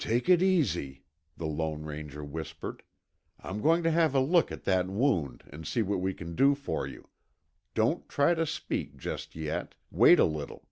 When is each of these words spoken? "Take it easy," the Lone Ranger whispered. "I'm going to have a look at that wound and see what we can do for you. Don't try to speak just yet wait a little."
"Take 0.00 0.28
it 0.28 0.42
easy," 0.42 1.04
the 1.36 1.46
Lone 1.46 1.84
Ranger 1.84 2.24
whispered. 2.24 2.82
"I'm 3.38 3.60
going 3.62 3.84
to 3.84 3.92
have 3.92 4.12
a 4.12 4.18
look 4.18 4.50
at 4.50 4.64
that 4.64 4.88
wound 4.88 5.44
and 5.50 5.68
see 5.68 5.82
what 5.82 6.00
we 6.00 6.12
can 6.14 6.34
do 6.34 6.56
for 6.56 6.84
you. 6.84 7.06
Don't 7.74 8.08
try 8.08 8.34
to 8.34 8.44
speak 8.44 8.96
just 8.96 9.36
yet 9.36 9.76
wait 9.92 10.18
a 10.18 10.24
little." 10.24 10.66